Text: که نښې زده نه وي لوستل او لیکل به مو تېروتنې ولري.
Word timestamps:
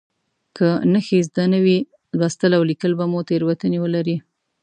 که 0.57 0.67
نښې 0.91 1.19
زده 1.27 1.45
نه 1.53 1.59
وي 1.63 1.77
لوستل 2.17 2.51
او 2.57 2.63
لیکل 2.69 2.91
به 2.99 3.05
مو 3.11 3.19
تېروتنې 3.27 3.79
ولري. 3.81 4.17